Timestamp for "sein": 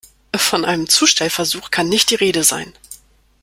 2.43-2.73